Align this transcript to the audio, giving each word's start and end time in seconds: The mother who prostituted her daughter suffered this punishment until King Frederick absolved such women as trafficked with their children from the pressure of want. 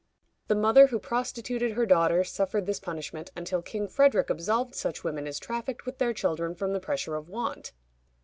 The 0.47 0.55
mother 0.55 0.87
who 0.87 0.97
prostituted 0.97 1.73
her 1.73 1.85
daughter 1.85 2.23
suffered 2.23 2.65
this 2.65 2.79
punishment 2.79 3.29
until 3.35 3.61
King 3.61 3.87
Frederick 3.87 4.31
absolved 4.31 4.73
such 4.73 5.03
women 5.03 5.27
as 5.27 5.37
trafficked 5.37 5.85
with 5.85 5.99
their 5.99 6.11
children 6.11 6.55
from 6.55 6.73
the 6.73 6.79
pressure 6.79 7.13
of 7.15 7.29
want. 7.29 7.71